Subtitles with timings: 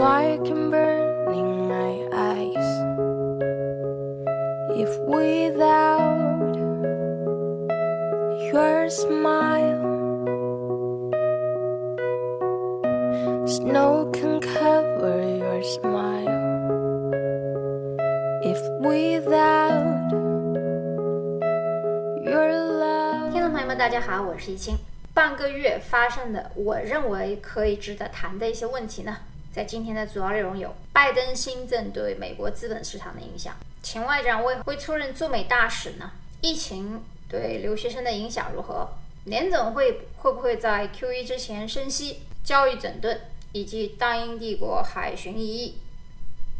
[0.00, 2.68] fire can burn in my eyes.
[4.74, 6.56] If without
[8.50, 9.84] your smile,
[13.44, 16.32] snow can cover your smile.
[18.42, 20.12] If without
[22.24, 23.32] your love.
[23.32, 24.78] 听众朋友们，大家好，我是易清。
[25.12, 29.14] 半个月发生的，我认为可以值得谈的一些问题呢，
[29.52, 36.12] 在今天的主要内容有：拜登新政对美国资本市场的影响，前外长为何会出任驻美大使呢？
[36.40, 38.88] 疫情对留学生的影响如何？
[39.24, 42.20] 联总会会不会在 Q1 之前升息？
[42.42, 43.20] 教育整顿
[43.52, 45.78] 以及大英帝国海巡一役，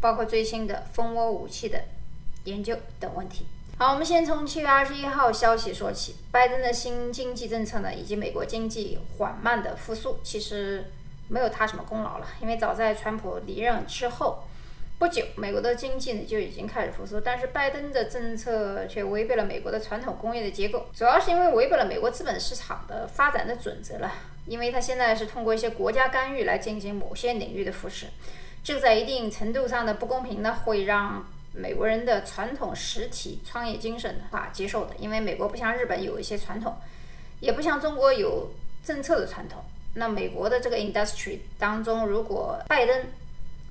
[0.01, 1.85] 包括最新的蜂窝武器的
[2.45, 3.47] 研究等问题。
[3.79, 6.17] 好，我们先从七月二十一号消息说起。
[6.31, 10.93] 拜登的新经济政策呢，以及美国经济缓慢的复苏，其实
[11.31, 12.27] 没有他什么功劳了。
[12.43, 14.45] 因为早在川普离任之后
[14.99, 17.19] 不久，美国的经济呢就已经开始复苏。
[17.19, 24.13] 但是拜登的政策却违背了美国的传统工业的结构，主要是因为违背了美国资本市场的发展的准则了。
[24.47, 28.07] 因为他现在是通过一些国家干预来进行某些领域的扶持，
[28.63, 31.25] 这在一定程度上的不公平呢，会让。
[31.53, 36.77] 美国人的传统实体创业精神无法接受的，因为美国不像日本有一些传统，
[37.41, 38.53] 也不像中国有
[38.85, 39.61] 政策的传统。
[39.95, 43.07] 那美国的这个 industry 当中，如果拜登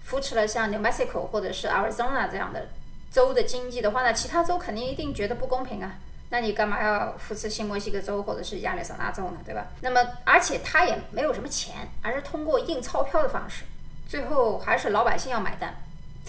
[0.04, 2.68] 扶持了像 New Mexico 或者是 Arizona 这样的
[3.12, 5.96] 州的经济的话，那其他州肯定一定觉得不公平啊。
[6.32, 9.40] 那你干嘛要扶持新墨西哥州或者是亚利桑那州呢？
[9.46, 9.66] 对吧？
[9.82, 13.64] 那么而且他也没有什么钱，而是通过印钞票的方式，
[14.08, 15.74] 最后还是老百姓要买单。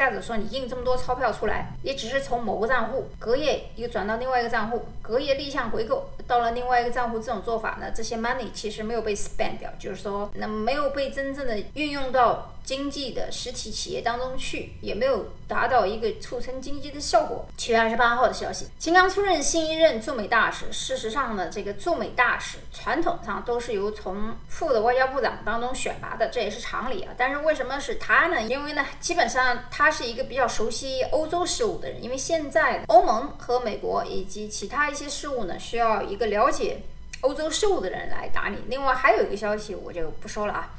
[0.01, 12.51] 再者说，你印这么多钞票出来，也只是从某个账户隔夜又转到另外一个账户，隔夜逆向回购到了另外一个账户，这种做法呢，这些 money 其实没有被 spend 掉，就是说，那没有被真正的运用到。
[12.71, 17.45] 经济的实体企业当中去，也没有达到一个促成经济的效果。
[17.57, 20.67] 七月二十八号的消息，秦刚出任新一任驻美大使。
[20.71, 27.13] 事实上呢，这个驻美大使传统上都是由从副的外交部长当中选拔的，这也是常理啊。
[27.17, 28.41] 但是为什么是他呢？
[28.41, 32.01] 因为呢，基本上他是一个比较熟悉欧洲事务的人。
[32.01, 36.83] 因为现在欧盟和美国以及其他一些事务呢，需要一个了解
[37.23, 38.59] 欧洲事务的人来打理。
[38.69, 40.71] 另外还有一个消息，我就不说了啊。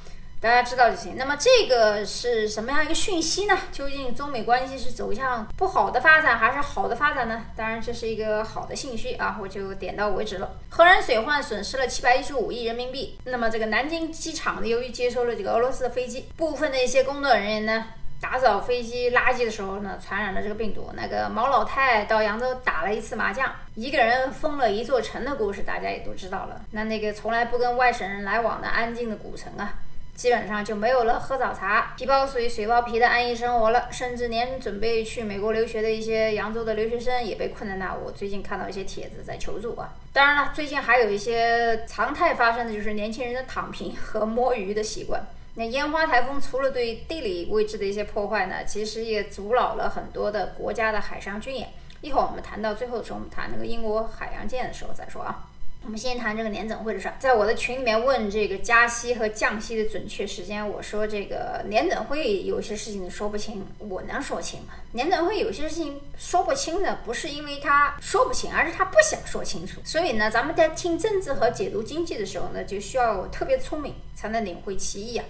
[0.41, 1.16] 大家知道就行。
[1.16, 3.56] 那么这个是什么样一个讯息呢？
[3.72, 7.46] 究竟中美关系是走向不好的发展还是好的发展呢？
[7.56, 10.57] 当然这是一个好的信息啊，我就点到为止了。
[10.69, 13.19] 核然水患损失了七百一十五亿人民币。
[13.25, 17.85] 那么这个南京机场呢，由于接收了这个俄罗斯的飞机，部分的一些工作人员呢，
[18.19, 20.90] 打扫飞机垃圾的时候呢，传染了这个病毒。
[20.96, 26.62] 那个毛老太到扬州打了一次麻将，一个人封了一座城的故事，大家也都知道了。
[26.72, 29.75] 那那个从来不跟外省人来往的安静的古城啊。
[30.22, 37.96] 基本上就没有了喝早茶、皮包水、水包皮的安逸生活了，甚至连准备去美国留学的一些扬州的留学生也被困在那。
[37.96, 39.92] 我最近看到一些帖子在求助啊。
[40.14, 45.20] 当然了，最近还有一些常态发生的就是年轻人的躺平和摸鱼的习惯。
[45.56, 51.70] 那烟花台风除了对地理位置的一些破坏呢，其实也阻扰了很多的国家的海上军演。
[52.02, 55.48] 一会儿我们谈到最后的时候，我们谈那个英国海洋舰的时候再说啊。
[55.84, 64.75] 我们先谈这个年总会的事儿，在我的群里面问这个加息和降息的准确时间，我说这个年总会有些事情说不清，我能说清吗？
[64.92, 69.81] 年总会有些事情说不清的，不是因为他说不清，而是他不想说清楚。
[69.84, 75.25] 所以呢，咱们在听政治和解读经济的时候呢，就需要特别聪明，才能领会其意啊。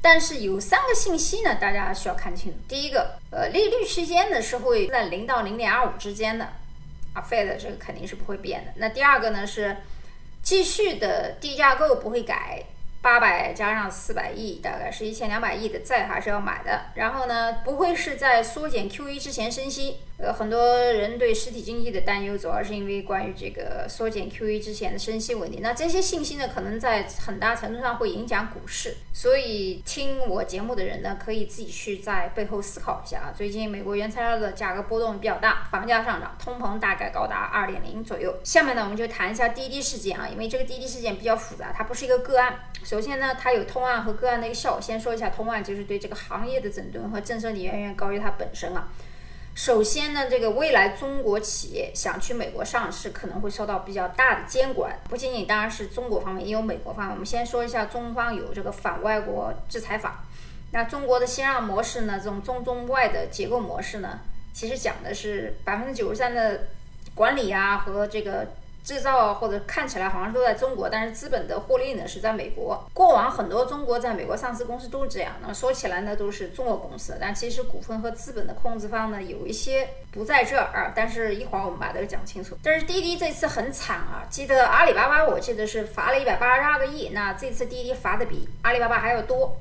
[0.00, 2.56] 但是有三个信息呢，大家需要看清楚。
[2.66, 6.48] 第一个，呃，利率区间呢是会在零到零点二五之间的。
[7.12, 8.72] 啊，Fed 这个肯定是不会变的。
[8.76, 9.76] 那第二个呢是
[10.42, 12.64] 继续的地价购不会改，
[13.02, 16.86] 八百加上四百亿，大概是一千两百亿的债还是要买的。
[16.94, 19.98] 然后呢，不会是在缩减 QE 之前升息。
[20.22, 25.60] 呃，很多人对实体经济的担忧，主要是因为关于这个缩减 QE 之前的升息问题。
[25.62, 28.96] 那这些信息呢，可能在很大程度上会影响股市。
[29.14, 33.32] 所以听我节目的人呢，可以自己去在背后思考一下啊。
[33.34, 38.38] 最近美国原材料的价格波动比较大，房价上涨，通膨大概高达二点零左右。
[38.44, 42.58] 下面呢，我们就谈一下滴滴事件啊，因为这个滴滴事件比较复杂，它不是一个个案。
[42.84, 44.80] 首先呢，它有通案和个案的一个效果。
[44.80, 48.88] 先说一下通案，就是对这个行业的整顿和震慑力远远高于它本身啊。
[49.62, 57.12] 首先呢，这个未来中国企业想去美国上市，可能会受到比较大的监管，不仅仅当然是中国方面，也有美国方面。
[57.12, 60.24] 我们先说一下中方有这个反外国制裁法。
[60.72, 64.20] 那中国的先让模式呢，这种中中外的结构模式呢，
[64.54, 66.68] 其实讲的是百分之九十三的
[67.14, 68.46] 管理啊和这个
[68.90, 72.84] 制造啊，或者看起来好像都在中国，但是资本的获利呢是在美国。
[72.92, 80.92] 过往很多中国在美国上市公司都是这样，那说起来呢都是中国公司，但其实股份和资本的控制方呢有一些不在这儿啊。
[80.92, 82.58] 但是一会儿我们把这个讲清楚。
[82.64, 89.56] 但是滴滴这次很惨啊，记得阿里巴巴我记得是罚了一百八十二个亿，那这次滴滴罚的比阿里巴巴还要多。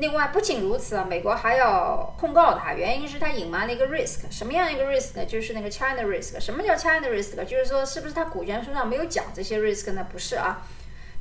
[0.00, 5.24] 另外，不仅如此啊，美国还要控告他，原因是他隐瞒了一个 risk，什么样一个 risk 呢？
[5.26, 6.38] 就是那个 China risk。
[6.38, 7.34] 什么叫 China risk？
[7.44, 10.06] 就是说，是不是他股权书上没有讲这些 risk 呢？
[10.10, 10.62] 不是啊，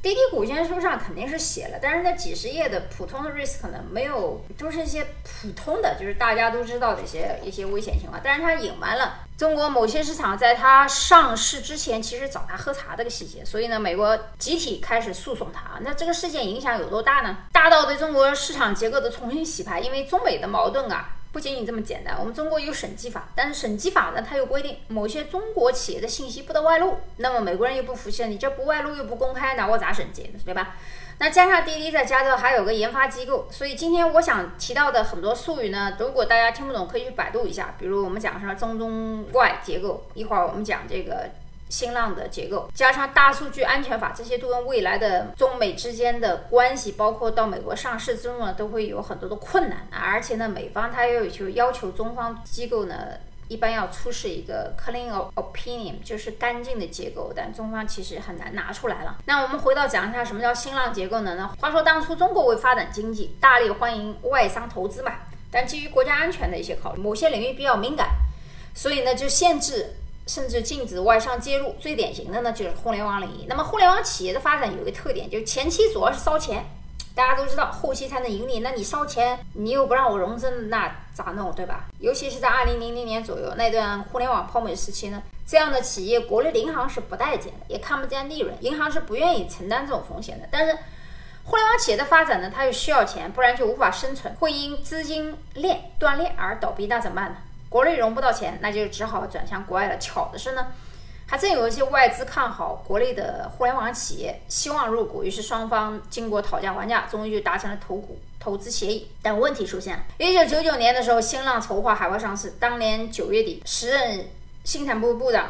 [0.02, 9.20] 滴滴股权书上肯定是写了，但是那几十页的普通的 risk 呢，没有，都是一些普通的，就是大家都知道的一些一些危险情况，但是它隐瞒了。
[9.38, 15.80] 中国某些市场在它上市之前，其实找他喝茶这个细节，所以呢，美国集体开始诉讼它。
[15.82, 17.38] 那这个事件影响有多大呢？
[17.52, 19.80] 大到对中国市场结构的重新洗牌。
[19.80, 22.16] 因为中美的矛盾啊，不仅仅这么简单。
[22.20, 26.98] 我们中国有审计法，但是审计法呢，它又规定某些中国企业的信息不得外露。
[27.18, 30.40] 那么美国人又不服气了，你这不外露又不公开，那我咋审计呢？
[30.46, 30.76] 对吧？
[31.20, 37.74] 那加上滴滴在加州还有个研发机构，所以今天我想提到的很多术语呢，如果大家听不懂，可以去百度一下。
[37.80, 41.30] 比如我们讲什么中中外结构，一会儿我们讲这个
[41.70, 49.88] 新浪的结构，加上大数据安全法，这些都跟未来的中美之间的关系，包括到美国上市之路呢，都会有很多的困难。
[49.92, 52.96] 而且呢，美方他要求要求中方机构呢。
[53.50, 59.20] 一般要出示一个 clean opinion，就是干净的结构，但中方其实很难拿出来了。
[59.24, 61.34] 那我们回到讲一下什么叫新浪结构呢？
[61.38, 65.14] 那话说当初中国为发展经济，大力欢迎外商投资嘛，
[65.50, 68.10] 但基于国家安全的一些考虑，某些领域比较敏感，
[68.76, 69.94] 所以呢就限制
[70.28, 71.76] 甚至禁止外商介入。
[71.80, 73.46] 最典型的呢就是互联网领域。
[73.48, 76.64] 那么互联网企业的发展有一个特点，就是前期主要是烧钱。
[77.16, 78.60] 大家都知道，后期才能盈利。
[78.60, 81.88] 那你烧钱，你又不让我融资，那咋弄，对吧？
[81.98, 90.48] 尤其是在二零零零年左右那段互联网泡沫时期呢，这样的企业，国内的银行是不待见的，也看不见利润，银行是不愿意承担这种风险的。
[90.52, 90.78] 但是，
[91.44, 97.38] 互联网企业的发展呢，它又需要钱，不然就无法生存，会因资金链断裂而倒闭，那怎么办呢？
[97.70, 99.98] 国内融不到钱，那就只好转向国外了。
[99.98, 100.68] 巧的是呢。
[101.30, 109.12] 还真有一些外资看好国内的互联网企业，希望入股，于是双方经过讨价还价，终于就达成了投股投资协议。
[109.22, 112.52] 但问题出现了，一九九九年的时候，新浪筹划海外上市。
[112.52, 114.26] 当年九月底，时任
[114.64, 115.50] 信产部部长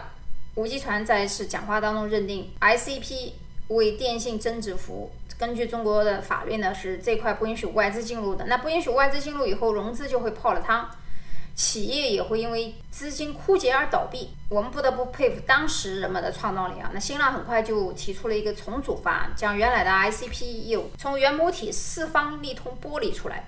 [0.55, 3.33] 吴基传在一次讲话当中认定，ICP
[3.67, 5.11] 为电信增值服务。
[5.37, 8.45] 根据中国的法律呢，是这块不允许外资进入的。
[8.45, 10.89] 那不允许外资进入以后，融资就会泡了汤。
[11.57, 16.91] 企业也会因为资金枯竭而倒闭，我们不得不佩服当时人们的创造力啊！
[16.93, 23.47] 那新浪很快就提出了一个重组方案，将原来的 ICP 业务从原母体四方利通剥离出来，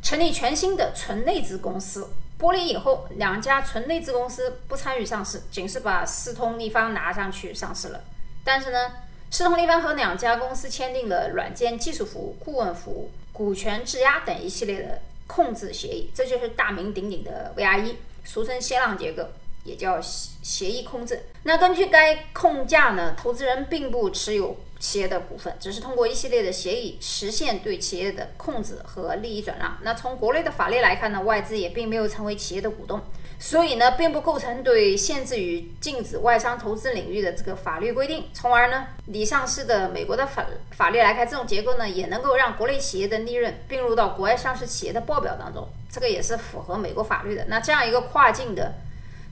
[0.00, 2.08] 成立全新的纯内资公司。
[2.38, 8.00] 剥离以后，两家纯内资公司不参与上市，仅是把四通立方拿上去上市了。
[8.44, 8.92] 但是呢，
[9.28, 15.02] 四通立方和两家公司签订了软件技术服务、顾问服务、股权质押等一系列的。
[15.30, 17.94] 控制协议，这就是大名鼎鼎的 VIE，
[18.24, 19.22] 俗称新浪结构，
[19.62, 21.22] 也叫协协议控制。
[21.44, 29.78] 那根据该控价呢，投资人并不持有企业的股份，只是通过一系列的协议实现对企业的控制和利益转让。
[29.82, 33.00] 那从国内的法律来看呢，外资也并没有成为企业的股东。
[33.42, 47.46] 所以呢，并不构成对限制与禁止外商投资领域的这个法律规定，从而呢，离上市的美国的法法律来看，这种结构呢，也能够让国内企业的利润并入到国外上市企业的报表当中，这个也是符合美国法律的。
[47.48, 48.74] 那这样一个跨境的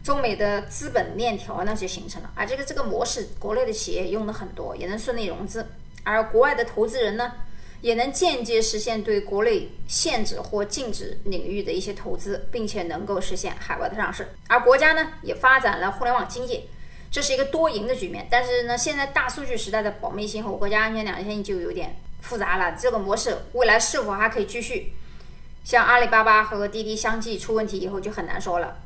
[0.03, 2.31] 中美的资本链条呢，就形成了。
[2.35, 5.67] 而这个这个模式，国内的企业用的很多，也能顺利融资，
[6.03, 7.31] 而国外的投资人呢？
[7.81, 14.29] 也能间接实现对国内限制或禁止领域的一些投资，并且能够实现海外的上市。
[14.49, 16.69] 而国家呢，也发展了互联网经济，
[17.11, 18.27] 这是一个多赢的局面。
[18.29, 22.77] 但是呢，现在大数据时代的保密性和国家安全两性就有点复杂了。
[22.77, 24.93] 这个模式未来是否还可以继续？
[25.63, 28.77] 像阿里巴巴和滴滴相继出问题以后，就很难说了。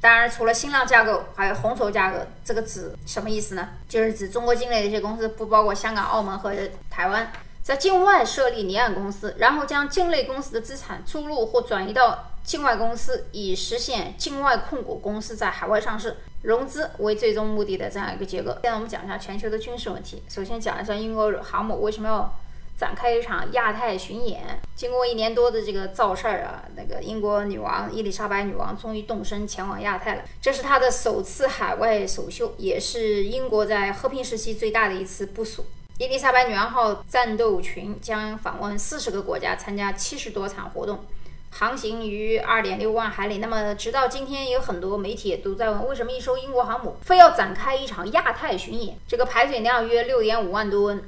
[0.00, 3.70] 当然，除了新浪架构，还有红筹架构，这个指什么意思呢？
[3.88, 6.54] 就是指中国境内的一些公司，不包括香港、澳门和
[6.88, 7.32] 台湾。
[7.66, 18.52] 在境外设立离岸公司，然后将境内公司的资产注入或转移到境外公司，以实现境外控股公司在海外上市、融资为最终目的的这样一个结构。
[18.62, 20.22] 现在我们讲一下全球的军事问题。
[20.28, 22.32] 首先讲一下英国航母为什么要
[22.78, 24.60] 展开一场亚太巡演。
[24.76, 30.22] 经过一年多的这个造事儿啊，那个英国女王伊丽莎白女王终于动身前往亚太了。
[30.40, 35.66] 这是她的首次海外首秀，也是英国在和平时期最大的一次部署。
[35.98, 41.02] 伊丽莎白女王号战斗群将访问四十个国家，参加七十多场活动，
[41.50, 43.38] 航行于二点六万海里。
[43.38, 48.94] 那么，直到今天，有很多媒体也都在问，为什么一艘英国航母非要展开一场亚太巡演？
[49.08, 51.02] 这个排水量约六点五万吨，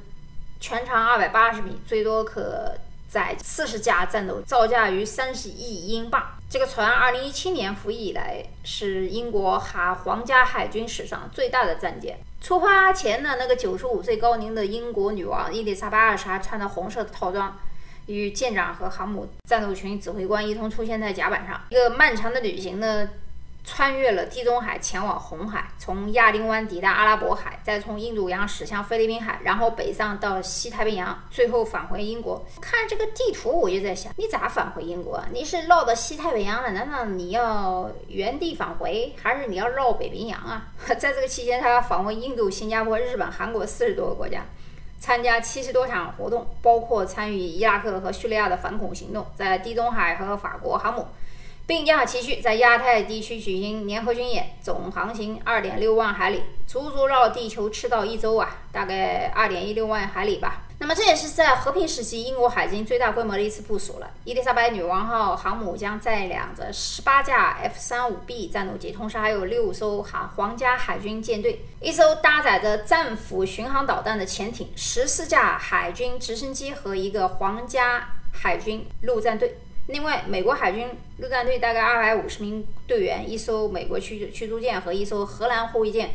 [0.59, 2.75] 全长二百八十米，最多可
[3.11, 6.23] 载四十架战斗，造价于三十亿英镑。
[6.49, 12.19] 这个船二零一七年服役以来，是英国海皇家海军史上最大的战舰。
[12.41, 17.59] 出发前呢，那个九十五岁高龄的英国女王伊丽莎白二世还穿着红色的套装，
[18.07, 21.61] 与舰长和航母战斗群指挥官一同出现在甲板上。
[21.71, 23.09] 一个漫长的旅行呢。
[23.71, 32.43] 穿越了地中海前往红海，从亚丁湾抵达阿拉伯海，再从印度洋驶向菲律宾海，然后北上到西太平洋，最后返回英国。
[32.63, 35.29] 看这个地图，我就在想，你咋返回英国啊？
[35.33, 36.71] 你是绕到西太平洋了？
[36.71, 40.69] 难道你要原地返回，还是你要绕北冰洋啊？
[40.99, 44.41] 在这个期间，他访问印度、新加坡、日本、韩国四十多个国家，
[44.99, 51.07] 参加七十多场活动，包括参与伊拉克和叙利亚的反恐行动，在地中海和法国航母。
[51.69, 60.63] 并驾齐驱，在亚太地区举行联合军演，总航行二点六万海里，足足绕地球赤道一周啊，大概二点一六万海里吧。
[60.79, 64.09] 那么这也是在和平时期英国海军最大规模的一次部署了。
[64.25, 79.59] 伊丽莎白女王号航母将载两着十八架 F 三五 B 战斗机，同时还有六艘哈皇家海军舰队，一艘搭载着战斧巡航导弹的潜艇，十四架海军直升机和一个皇家海军陆战队。
[79.89, 86.11] 另外，美国海军陆战队大概二百五十名队员，一艘美国驱驱逐舰和一艘荷兰护卫舰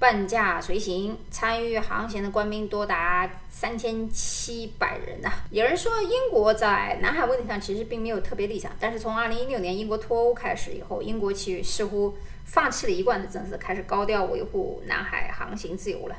[0.00, 5.32] 半驾随行，参与航行的官兵多达三千七百人呐。
[5.52, 16.16] 有人说，英国在南海问题上其实并没有特别立场，但是从二零一六年英国脱欧开始以后，英国其似乎放弃了一贯的政策，开始高调维护南海航行自由了。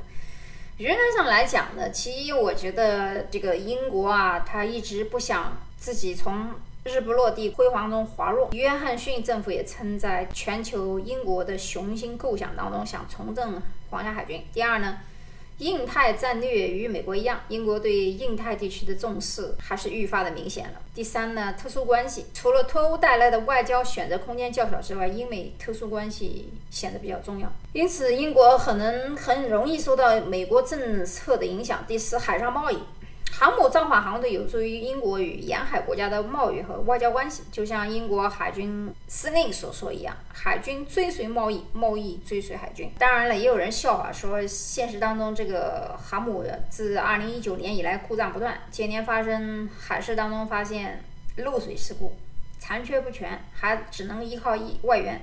[0.78, 6.48] 原则上来讲呢，其一，我觉得这个英国啊，他一直不想自己从。
[6.84, 8.50] 日不落地辉煌中滑落。
[8.52, 14.44] 约翰逊政府也曾在全球英国的雄心构想当中想重振皇家海军。
[14.52, 14.98] 第二呢，
[15.58, 20.82] 印太战略与美国一样，英国对印太地区的重视还是愈发的明显了。
[20.94, 27.50] 第三呢，特殊关系除了脱欧带来的外交选择空间较小之外，英美特殊关系显得比较重要。
[27.72, 31.82] 因此，英国可能很容易受到美国政策的影响。
[31.88, 32.78] 第四，海上贸易。
[33.36, 51.02] 航母造访航队有助于英国与沿海国家的贸易和外交关系，就像英国海军司令所说一样：“海军追随贸易，贸易追随海军。”当然了，也有人笑话说，现实当中这个航母自2019年以来故障不断，接连发生海事当中发现
[51.38, 52.12] 漏水事故，
[52.60, 55.20] 残缺不全，还只能依靠一外援。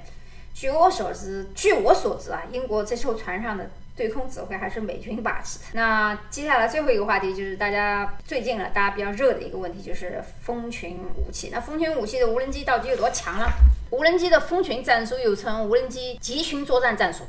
[0.54, 3.72] 据我所知，据我所知啊，英国这艘船上的。
[4.02, 5.66] 对空指挥还是美军把持的。
[5.74, 11.50] 那接下来最后一个话题就是大家最近了，大家比较热的一个问题，就是蜂群武器。
[11.52, 13.46] 那蜂群武器的无人机到底有多强呢？
[13.92, 17.26] 无人机的蜂群战术又称无人机集群作战战术，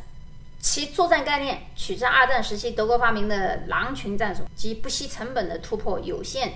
[0.61, 6.55] 其作战概念取自二战时期德国发明的狼群战术，即不惜成本的突破有限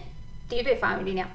[0.49, 1.28] 敌对防御力量。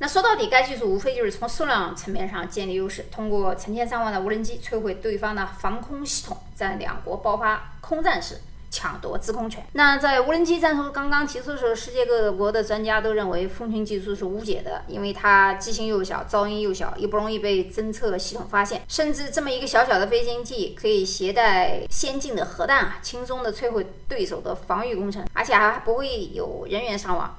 [0.00, 8.36] 那说到底，该技术无非就是从数量层面上建立优势，通过成千上万的无人机摧毁对方的防空系统，在两国爆发空战时
[8.70, 9.66] 抢夺制空权。
[9.72, 27.34] 那在无人机战术刚刚提出的时候，世界各国的专家都认为蜂群技术是无解的，因为它机型又小，噪音又小，又不容易被侦测系统发现，甚至这么一个小小的飞行器可以携带先进的核弹啊，轻松的摧毁对手的防御工程，而且还不会有人员伤亡。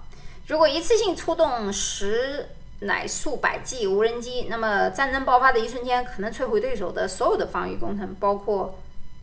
[0.50, 8.80] 如果一次性出动十乃数百计无人机，那么战争爆发的一瞬间，可能摧毁对手的所有的防御工程，包括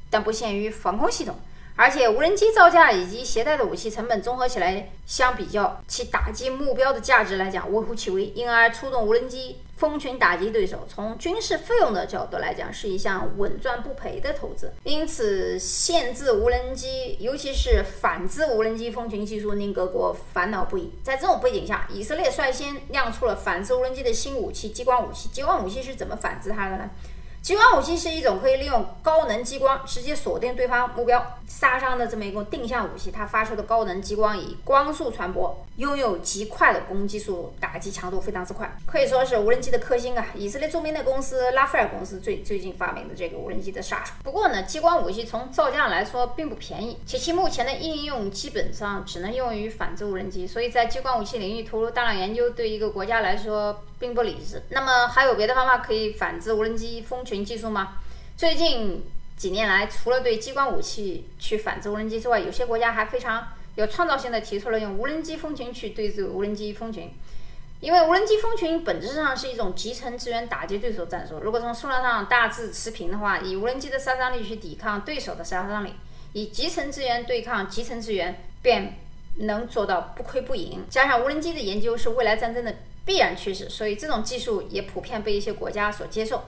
[0.08, 1.34] 但不限于防空系统。
[1.76, 14.72] 而且无人机造价以及携带的武器成本综合起来相比较，其打击目标的价值来讲微乎其微，因而出动无人机蜂群打击对手，从军事费用的角度来讲是一项稳赚不赔的投资。
[14.84, 20.90] 因此，限制无人机，尤其是反制无人机蜂群技术，令各国烦恼不已。
[21.02, 25.28] 在这种背景下，以色列率先亮出了反制无人机的新武器——激光武器。
[25.28, 26.88] 激光武器是怎么反制它的呢？
[27.46, 33.08] 激光武器是一种可以利用高能激光直接锁定对方目标、杀伤的这么一个定向武器。
[33.08, 40.26] 它发出的高能激光以光速传播，拥有极快的攻击速度，打击强度非常之快，可以说是无人机的克星啊！
[40.34, 44.12] 以色列著名的公司拉斐尔公司最最近发明的这个无人机的杀手。
[44.24, 53.84] 不过呢，激光武器从造价来说并不便宜，且其目前的应用基本上只能用于反制无人机，所以在激光武器领域投入大量研究，对一个国家来说。
[53.98, 54.62] 并不理智。
[54.70, 57.98] 那么还有别的方法可以反制无人机蜂群技术吗？
[58.36, 59.04] 最近
[59.36, 67.10] 几年来，除了对激光武器去反制无人机之外，有些国家还非常有创造性的提出了用无人机蜂群去对峙无人机蜂群。
[67.78, 71.38] 因为无人机蜂群本质上是一种集成资源打击对手战术。
[71.40, 75.92] 如果从数量上大致持平的话，以无人机的杀伤力去抵抗对手的杀伤力，
[76.32, 78.98] 以集成资源对抗集成资源，便
[79.40, 80.86] 能做到不亏不赢。
[80.88, 82.74] 加上无人机的研究是未来战争的
[83.06, 86.44] 必然趋势，所以这种技术也普遍被一些国家所接受。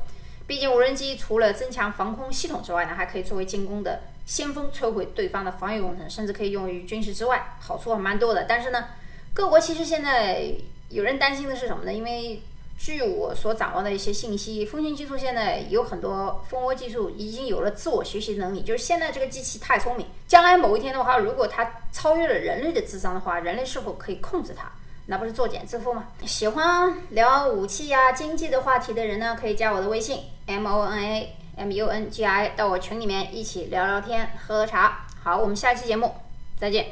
[0.47, 8.45] 毕竟无人机除了增强防空系统之外呢，还可以作为进攻的先锋，摧毁对方的防御工程，甚至可以用于军事之外，好处还蛮多的。
[8.47, 8.89] 但是呢，
[9.33, 10.53] 各国其实现在。
[10.91, 11.93] 有人担心的是什么呢？
[11.93, 12.41] 因为
[12.79, 24.73] 据我所掌握的一些信息，蜂群技术现在有很多蜂窝技术已经有了自我学习能力，就是现在这个机器太聪明，将来某一天的话，如果它超越了人类的智商的话，人类是否可以控制它？
[25.11, 26.05] 那不是作茧自缚吗？
[26.27, 35.07] 喜欢聊武器呀、经济的话题的人呢，可以加我的微信 m o n a m u n g i 到我群里面一起聊聊天、喝喝茶。
[35.25, 36.13] 好，我们下期节目
[36.59, 36.85] 再见。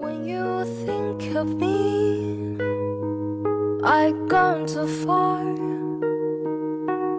[0.00, 2.56] When you think of me,
[3.82, 5.42] I've gone too far.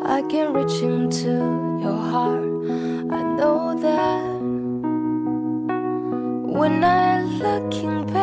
[0.06, 1.28] I can reach into
[1.82, 2.48] your heart.
[3.12, 4.40] I know that.
[6.48, 8.19] When I looking back,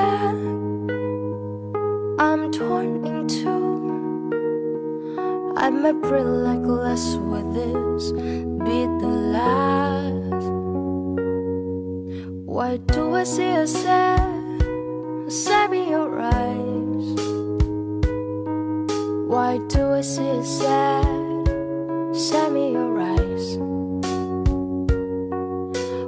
[5.83, 10.47] Might break like glass with this be the last.
[12.45, 14.63] Why do I see a sad,
[15.31, 17.07] sad in your eyes?
[19.29, 21.47] Why do I see a sad,
[22.17, 23.57] sad in your eyes?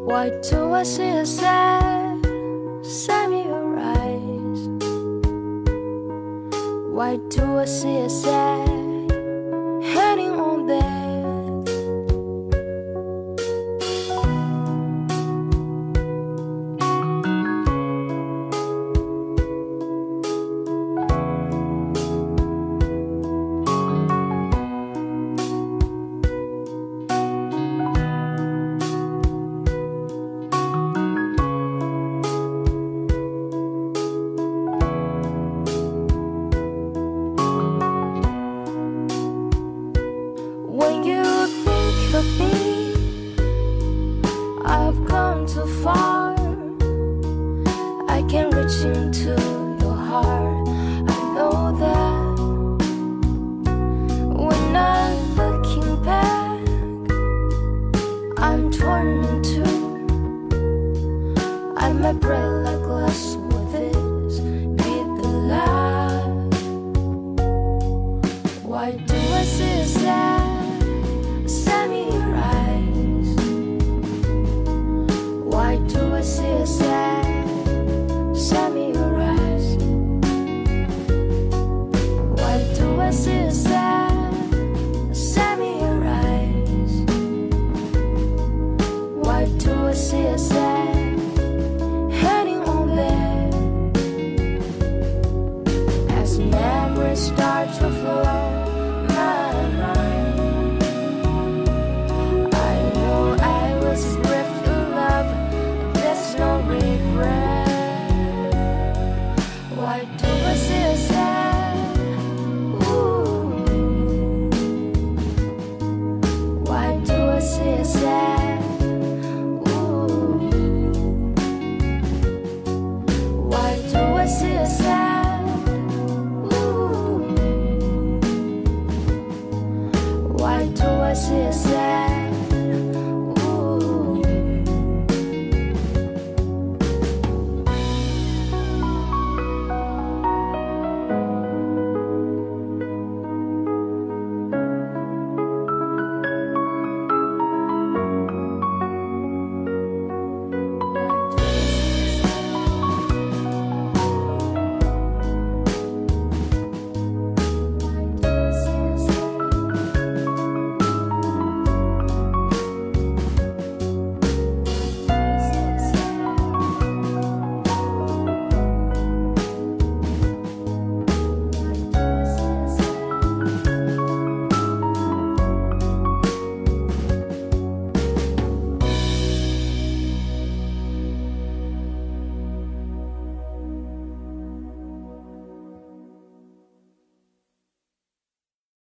[0.08, 2.25] Why do I see a sad,
[2.82, 4.60] sad in your eyes?
[6.90, 8.77] Why do I see a sad